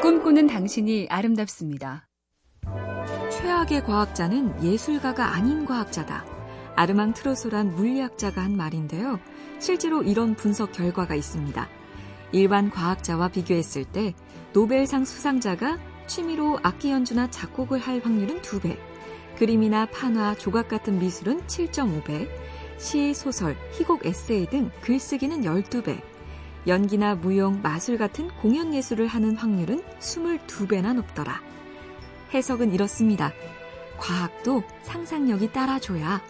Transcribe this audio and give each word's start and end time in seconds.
꿈꾸는 0.00 0.46
당신이 0.46 1.08
아름답습니다. 1.10 2.06
최악의 3.32 3.82
과학자는 3.84 4.62
예술가가 4.62 5.34
아닌 5.34 5.64
과학자다. 5.64 6.24
아르망 6.76 7.12
트로소란 7.12 7.74
물리학자가 7.74 8.40
한 8.40 8.56
말인데요. 8.56 9.18
실제로 9.58 10.04
이런 10.04 10.36
분석 10.36 10.70
결과가 10.70 11.16
있습니다. 11.16 11.68
일반 12.30 12.70
과학자와 12.70 13.28
비교했을 13.28 13.84
때 13.86 14.14
노벨상 14.52 15.04
수상자가 15.04 15.78
취미로 16.06 16.60
악기 16.62 16.92
연주나 16.92 17.28
작곡을 17.30 17.80
할 17.80 18.00
확률은 18.00 18.40
2배, 18.40 18.78
그림이나 19.36 19.86
판화, 19.86 20.36
조각 20.36 20.68
같은 20.68 21.00
미술은 21.00 21.40
7.5배, 21.48 22.28
시, 22.78 23.12
소설, 23.14 23.56
희곡, 23.72 24.06
에세이 24.06 24.46
등 24.46 24.70
글쓰기는 24.80 25.42
12배, 25.42 26.00
연기나 26.68 27.14
무용, 27.14 27.62
마술 27.62 27.96
같은 27.96 28.28
공연 28.42 28.74
예술을 28.74 29.06
하는 29.06 29.36
확률은 29.36 29.82
22배나 30.00 30.92
높더라. 30.92 31.40
해석은 32.34 32.74
이렇습니다. 32.74 33.32
과학도 33.96 34.62
상상력이 34.82 35.50
따라줘야 35.50 36.22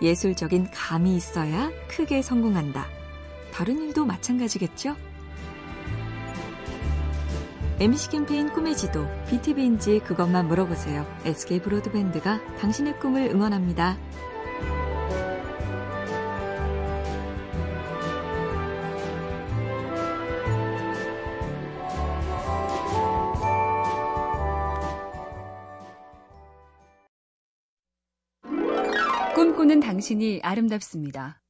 예술적인 0.00 0.68
감이 0.72 1.16
있어야 1.16 1.70
크게 1.88 2.22
성공한다. 2.22 2.86
다른 3.52 3.82
일도 3.82 4.06
마찬가지겠죠? 4.06 4.96
MC 7.80 8.10
캠페인 8.10 8.48
꿈의 8.52 8.76
지도, 8.76 9.06
BTV인지 9.28 10.00
그것만 10.00 10.46
물어보세요. 10.48 11.04
SK 11.24 11.62
브로드밴드가 11.62 12.40
당신의 12.58 13.00
꿈을 13.00 13.30
응원합니다. 13.30 13.98
꿈꾸는 29.40 29.80
당신이 29.80 30.40
아름답습니다. 30.42 31.40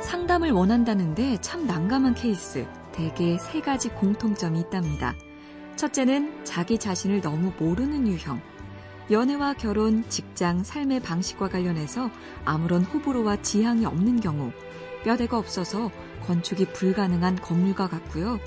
상담을 0.00 0.52
원한다는데 0.52 1.36
참 1.42 1.66
난감한 1.66 2.14
케이스. 2.14 2.66
대개 2.92 3.36
세 3.36 3.60
가지 3.60 3.90
공통점이 3.90 4.58
있답니다. 4.60 5.14
첫째는 5.76 6.46
자기 6.46 6.78
자신을 6.78 7.20
너무 7.20 7.52
모르는 7.58 8.08
유형. 8.08 8.40
연애와 9.10 9.52
결혼, 9.52 10.08
직장, 10.08 10.64
삶의 10.64 11.00
방식과 11.00 11.50
관련해서 11.50 12.10
아무런 12.46 12.84
호불호와 12.84 13.42
지향이 13.42 13.84
없는 13.84 14.20
경우, 14.20 14.50
뼈대가 15.04 15.36
없어서 15.36 15.90
건축이 16.22 16.72
불가능한 16.72 17.36
건물과 17.36 17.88
같고요. 17.88 18.40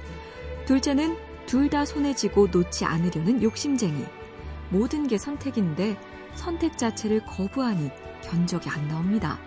둘째는 0.66 1.16
둘 1.46 1.70
다 1.70 1.86
손에 1.86 2.16
쥐고 2.16 2.48
놓지 2.48 2.86
않으려는 2.86 3.44
욕심쟁이. 3.44 4.04
모든 4.72 5.06
게 5.06 5.20
선택인데 5.20 5.96
선택 6.34 6.76
자체를 6.80 7.24
거부하니 7.28 7.92
견적이 8.30 8.70
안 8.70 8.88
나옵니다. 8.88 9.40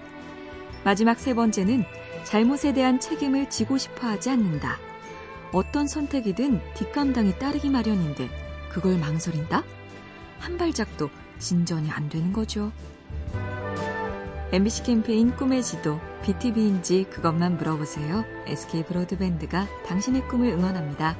마지막 0.84 1.18
세 1.18 1.34
번째는 1.34 1.84
잘못에 2.24 2.72
대한 2.72 3.00
책임을 3.00 3.50
지고 3.50 3.78
싶어 3.78 4.06
하지 4.06 4.30
않는다. 4.30 4.78
어떤 5.52 5.86
선택이든 5.86 6.60
뒷감당이 6.74 7.38
따르기 7.38 7.70
마련인데 7.70 8.28
그걸 8.70 8.98
망설인다? 8.98 9.64
한 10.38 10.58
발짝도 10.58 11.10
진전이 11.38 11.90
안 11.90 12.08
되는 12.08 12.32
거죠. 12.32 12.72
MBC 14.50 14.84
캠페인 14.84 15.36
꿈의 15.36 15.62
지도, 15.62 16.00
BTV인지 16.22 17.06
그것만 17.10 17.58
물어보세요. 17.58 18.24
SK 18.46 18.84
브로드밴드가 18.84 19.66
당신의 19.86 20.26
꿈을 20.28 20.48
응원합니다. 20.50 21.16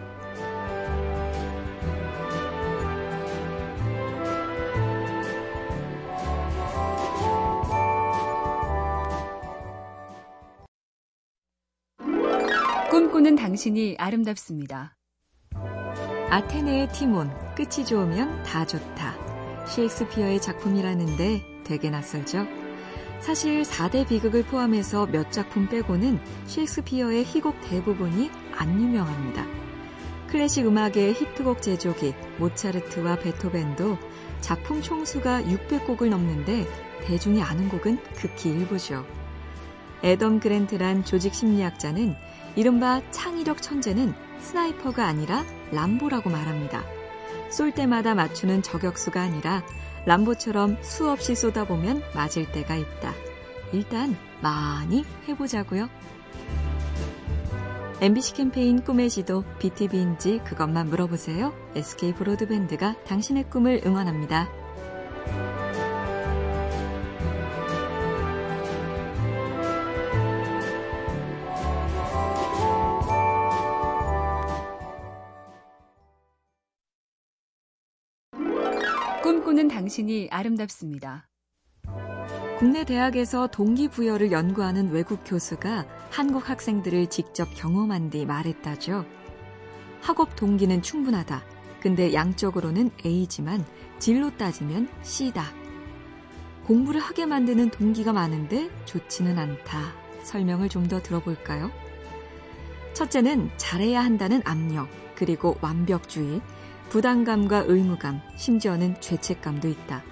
꿈꾸는 12.90 13.36
당신이 13.36 13.96
아름답습니다. 13.98 14.96
아테네의 16.30 16.90
티몬, 16.90 17.30
끝이 17.54 17.84
좋으면 17.84 18.42
다 18.44 18.66
좋다. 18.66 19.14
셰익스피어의 19.66 20.40
작품이라는데 20.40 21.42
되게 21.64 21.90
낯설죠? 21.90 22.46
사실 23.20 23.60
4대 23.60 24.08
비극을 24.08 24.44
포함해서 24.44 25.04
몇 25.04 25.30
작품 25.30 25.68
빼고는 25.68 26.18
셰익스피어의 26.46 27.24
희곡 27.24 27.60
대부분이 27.68 28.30
안 28.56 28.80
유명합니다. 28.80 29.44
클래식 30.28 30.66
음악의 30.66 31.12
히트곡 31.12 31.60
제조기 31.60 32.14
모차르트와 32.38 33.16
베토벤도 33.16 33.98
작품 34.40 34.80
총수가 34.80 35.42
600곡을 35.42 36.08
넘는데 36.08 36.66
대중이 37.02 37.42
아는 37.42 37.68
곡은 37.68 37.98
극히 38.14 38.48
일부죠. 38.48 39.04
애덤 40.04 40.40
그랜트란 40.40 41.04
조직 41.04 41.34
심리학자는 41.34 42.14
이른바 42.56 43.02
창의력 43.10 43.62
천재는 43.62 44.14
sniper가 44.40 45.06
아니라 45.06 45.44
람보라고 45.72 46.30
말합니다. 46.30 46.84
쏠 47.50 47.72
때마다 47.72 48.14
맞추는 48.14 48.62
저격수가 48.62 49.20
아니라 49.20 49.62
람보처럼 50.06 50.78
수없이 50.82 51.34
쏘다 51.34 51.63
보면 51.63 52.02
맞을 52.14 52.50
때가 52.52 52.76
있다. 52.76 53.12
일단 53.72 54.16
많이 54.40 55.04
해보자고요. 55.28 55.88
MBC 58.00 58.34
캠페인 58.34 58.82
꿈의 58.82 59.10
지도 59.10 59.42
BTV인지 59.58 60.40
그것만 60.44 60.88
물어보세요. 60.88 61.52
SK 61.74 62.14
브로드밴드가 62.14 62.94
당신의 63.04 63.50
꿈을 63.50 63.82
응원합니다. 63.84 64.48
꿈꾸는 79.48 79.68
당신이 79.68 80.28
아름답습니다. 80.30 81.26
국내 82.58 82.84
대학에서 82.84 83.46
동기부여를 83.46 84.30
연구하는 84.30 84.90
외국 84.90 85.20
교수가 85.24 85.86
한국 86.10 86.50
학생들을 86.50 87.06
직접 87.06 87.48
경험한 87.54 88.10
뒤 88.10 88.26
말했다죠. 88.26 89.06
학업 90.02 90.36
동기는 90.36 90.82
충분하다. 90.82 91.42
근데 91.80 92.12
양적으로는 92.12 92.90
A지만 93.06 93.64
진로 93.98 94.36
따지면 94.36 94.86
C다. 95.02 95.44
공부를 96.66 97.00
하게 97.00 97.24
만드는 97.24 97.70
동기가 97.70 98.12
많은데 98.12 98.68
좋지는 98.84 99.38
않다. 99.38 99.94
설명을 100.24 100.68
좀 100.68 100.88
더 100.88 101.00
들어볼까요? 101.00 101.70
첫째는 102.92 103.50
잘해야 103.56 104.04
한다는 104.04 104.42
압력, 104.44 104.88
그리고 105.14 105.56
완벽주의, 105.62 106.42
부담감과 106.90 107.64
의무감, 107.66 108.20
심지어는 108.36 109.00
죄책감도 109.00 109.68
있다. 109.68 110.02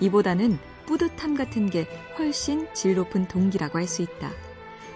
이보다는 0.00 0.58
뿌듯함 0.86 1.36
같은 1.36 1.68
게 1.68 1.86
훨씬 2.18 2.72
질 2.74 2.94
높은 2.94 3.26
동기라고 3.28 3.78
할 3.78 3.86
수 3.86 4.02
있다. 4.02 4.30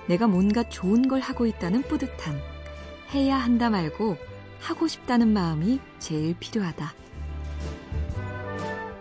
내가 0.06 0.26
뭔가 0.26 0.62
좋은 0.68 1.08
걸 1.08 1.20
하고 1.20 1.46
있다는 1.46 1.82
뿌듯함. 1.82 2.38
해야 3.14 3.36
한다 3.36 3.70
말고 3.70 4.16
하고 4.60 4.86
싶다는 4.86 5.32
마음이 5.32 5.80
제일 5.98 6.34
필요하다. 6.38 6.94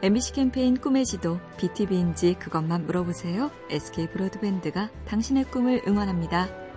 MBC 0.01 0.33
캠페인 0.33 0.77
꿈의 0.77 1.05
지도, 1.05 1.39
BTV인지 1.57 2.35
그것만 2.35 2.85
물어보세요. 2.85 3.51
SK 3.69 4.07
브로드밴드가 4.11 4.89
당신의 5.05 5.45
꿈을 5.45 5.81
응원합니다. 5.85 6.68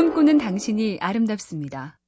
꿈꾸는 0.00 0.38
당신이 0.38 0.96
아름답습니다. 1.02 1.98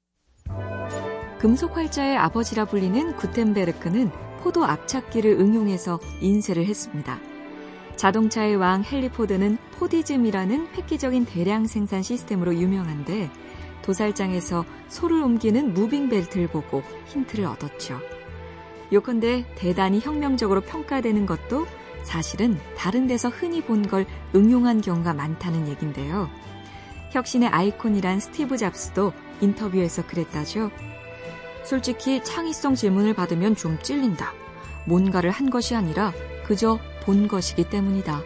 금속 1.39 1.77
활자의 1.77 2.17
아버지라 2.17 2.65
불리는 2.65 3.17
구텐베르크는 3.17 4.11
포도 4.41 4.65
압착기를 4.65 5.33
응용해서 5.33 6.01
인쇄를 6.23 6.65
했습니다. 6.65 7.21
자동차의 7.97 8.57
왕 8.57 8.83
헨리 8.83 9.11
포드는 9.11 9.59
포디즘이라는 9.73 10.69
획기적인 10.69 11.27
대량 11.27 11.67
생산 11.67 12.03
시스템으로 12.03 12.55
유명한데 12.55 13.29
도살장에서 13.83 14.65
소를 14.89 15.23
옮기는 15.23 15.75
moving 15.75 16.09
belt를 16.09 16.47
보고 16.47 16.83
힌트를 17.09 17.45
얻었죠. 17.45 18.01
요컨대 18.91 19.45
대단히 19.55 20.01
혁명적으로 20.01 20.63
평가되는 20.63 21.27
것도 21.27 21.67
사실은 22.05 22.59
다른 22.75 23.07
데서 23.07 23.29
흔히 23.29 23.61
본 23.61 23.83
걸 23.83 24.07
응용한 24.35 24.81
경우가 24.81 25.13
많다는 25.13 25.69
얘긴데요. 25.69 26.31
혁신의 27.13 27.49
아이콘이란 27.51 28.21
스티브 28.21 28.57
잡스도 28.57 29.13
인터뷰에서 29.41 30.07
그랬다죠. 30.07 30.71
솔직히 31.63 32.23
창의성 32.25 32.75
질문을 32.75 33.15
받으면 33.15 33.55
좀 33.55 33.79
찔린다. 33.83 34.33
뭔가를 34.87 35.31
한 35.31 35.51
것이 35.51 35.75
아니라 35.75 36.13
그저 36.45 36.79
본 37.03 37.29
것이기 37.29 37.69
때문이다. 37.69 38.23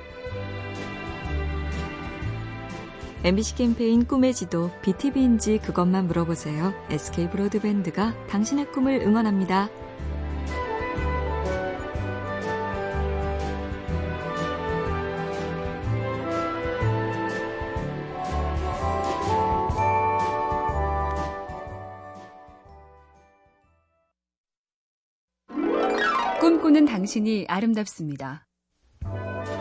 MBC 3.24 3.56
캠페인 3.56 4.06
꿈의 4.06 4.34
지도 4.34 4.70
BTV인지 4.82 5.58
그것만 5.58 6.06
물어보세요. 6.06 6.72
SK 6.90 7.30
브로드밴드가 7.30 8.14
당신의 8.28 8.70
꿈을 8.70 9.00
응원합니다. 9.00 9.68
꿈꾸는 26.66 26.84
당신이 26.84 27.46
아름답습니다. 27.48 28.44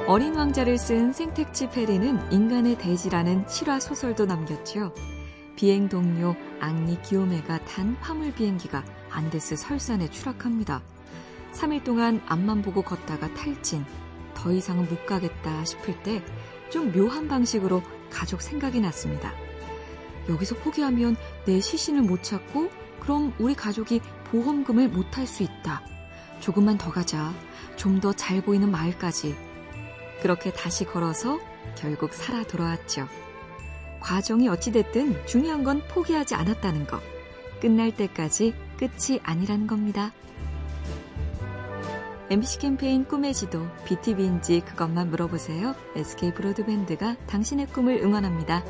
어린 0.08 0.34
왕자를 0.34 0.80
쓴 0.80 1.14
생택지 1.14 1.70
페리는 1.70 2.32
인간의 2.32 2.80
대지라는 2.80 3.48
실화 3.48 3.80
소설도 3.80 4.26
남겼죠. 4.26 4.92
비행 5.56 5.88
동료 5.88 6.36
앙리 6.60 7.00
기요메가 7.04 7.64
탄 7.66 7.96
화물 8.02 8.34
비행기가 8.34 8.84
안데스 9.12 9.56
설산에 9.56 10.10
추락합니다. 10.10 10.82
3일 11.54 11.84
동안 11.84 12.24
앞만 12.26 12.64
보고 12.64 12.82
걷다가 12.82 13.32
탈진, 13.36 13.86
더 14.34 14.52
이상은 14.52 14.90
못 14.90 15.06
가겠다 15.06 15.64
싶을 15.64 16.02
때 16.02 16.24
좀 16.72 16.92
묘한 16.92 17.28
방식으로 17.28 17.84
가족 18.10 18.42
생각이 18.42 18.80
났습니다. 18.80 19.32
여기서 20.28 20.56
포기하면 20.56 21.16
내 21.46 21.60
시신을 21.60 22.02
못 22.02 22.24
찾고 22.24 22.72
그럼 23.00 23.32
우리 23.38 23.54
가족이 23.54 24.02
보험금을 24.32 24.90
못할수 24.90 25.44
있다. 25.44 25.95
조금만 26.40 26.78
더 26.78 26.92
가자. 26.92 27.34
좀 27.76 28.00
더 28.00 28.14
잘 28.14 28.42
보이는 28.42 28.70
마을까지. 28.72 29.36
그렇게 30.22 30.52
다시 30.52 30.86
걸어서 30.86 31.40
결국 31.78 32.14
살아 32.14 32.44
돌아왔죠. 32.44 33.08
과정이 34.00 34.48
어찌됐든 34.48 35.26
중요한 35.26 35.64
건 35.64 35.82
포기하지 35.90 36.36
않았다는 36.36 36.88
것. 36.88 37.02
끝날 37.60 37.92
때까지 37.96 38.54
끝이 38.78 39.20
아니라는 39.24 39.68
겁니다. 39.68 40.12
MBC 42.30 42.60
캠페인 42.60 43.06
꿈의 43.06 43.34
지도, 43.34 43.68
BTV인지 43.86 44.62
그것만 44.62 45.10
물어보세요. 45.12 45.76
SK 45.96 46.34
브로드밴드가 46.34 47.16
당신의 47.28 47.68
꿈을 47.68 47.98
응원합니다. 48.02 48.64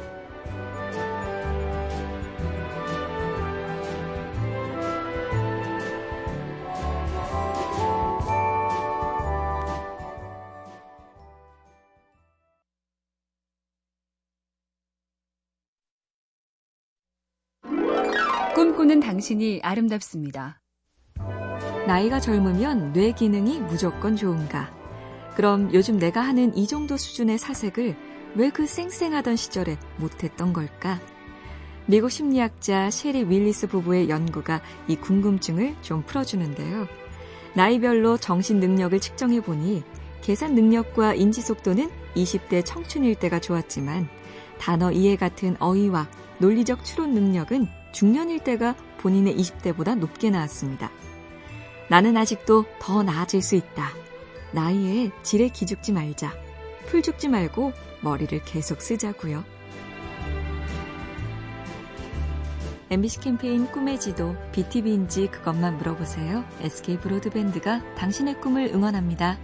꿈꾸는 18.55 19.01
당신이 19.01 19.59
아름답습니다. 19.63 20.61
나이가 21.87 22.21
젊으면 22.21 22.93
뇌 22.93 23.11
기능이 23.11 23.59
무조건 23.59 24.15
좋은가? 24.15 24.73
그럼 25.35 25.73
요즘 25.73 25.99
내가 25.99 26.21
하는 26.21 26.55
이 26.55 26.65
정도 26.65 26.95
수준의 26.95 27.37
사색을 27.37 27.97
왜 28.35 28.49
그 28.51 28.65
쌩쌩하던 28.65 29.35
시절에 29.35 29.77
못했던 29.97 30.53
걸까? 30.53 31.01
미국 31.85 32.09
심리학자 32.09 32.89
셰리 32.89 33.25
윌리스 33.25 33.67
부부의 33.67 34.07
연구가 34.07 34.61
이 34.87 34.95
궁금증을 34.95 35.75
좀 35.81 36.03
풀어주는데요. 36.03 36.87
나이별로 37.55 38.15
정신 38.15 38.61
능력을 38.61 38.97
측정해 39.01 39.41
보니 39.41 39.83
계산 40.21 40.55
능력과 40.55 41.15
인지 41.15 41.41
속도는 41.41 41.91
20대 42.15 42.63
청춘일 42.63 43.15
때가 43.15 43.41
좋았지만 43.41 44.07
단어 44.59 44.93
이해 44.93 45.17
같은 45.17 45.57
어휘와 45.59 46.07
논리적 46.39 46.85
추론 46.85 47.13
능력은 47.13 47.67
중년일 47.95 48.39
때가 48.39 48.75
본인의 48.97 49.37
20대보다 49.37 49.97
높게 49.97 50.29
나왔습니다. 50.29 50.91
나는 51.89 52.17
아직도 52.17 52.65
더 52.77 53.03
나아질 53.03 53.41
수 53.41 53.55
있다. 53.55 53.87
나이에 54.51 55.11
지레 55.23 55.47
기죽지 55.47 55.93
말자. 55.93 56.33
풀 56.87 57.01
죽지 57.01 57.29
말고 57.29 57.71
머리를 58.01 58.37
계속 58.43 58.81
쓰자고요. 58.81 59.45
MBC 62.89 63.21
캠페인 63.21 63.65
꿈의 63.71 63.97
지도, 64.01 64.35
BTV인지 64.51 65.27
그것만 65.27 65.77
물어보세요. 65.77 66.43
SK 66.59 66.99
브로드밴드가 66.99 67.95
당신의 67.95 68.41
꿈을 68.41 68.71
응원합니다. 68.73 69.37